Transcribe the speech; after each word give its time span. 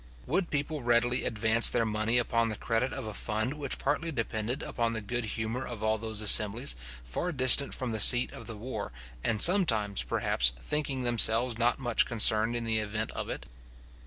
Would 0.25 0.49
people 0.49 0.81
readily 0.81 1.25
advance 1.25 1.69
their 1.69 1.85
money 1.85 2.17
upon 2.17 2.49
the 2.49 2.55
credit 2.55 2.91
of 2.91 3.05
a 3.05 3.13
fund 3.13 3.53
which 3.53 3.77
partly 3.77 4.11
depended 4.11 4.63
upon 4.63 4.93
the 4.93 4.99
good 5.01 5.25
humour 5.25 5.63
of 5.63 5.83
all 5.83 5.99
those 5.99 6.21
assemblies, 6.21 6.75
far 7.03 7.31
distant 7.31 7.75
from 7.75 7.91
the 7.91 7.99
seat 7.99 8.33
of 8.33 8.47
the 8.47 8.57
war, 8.57 8.91
and 9.23 9.43
sometimes, 9.43 10.01
perhaps, 10.01 10.53
thinking 10.59 11.03
themselves 11.03 11.59
not 11.59 11.77
much 11.77 12.07
concerned 12.07 12.55
in 12.55 12.63
the 12.63 12.79
event 12.79 13.11
of 13.11 13.29
it? 13.29 13.45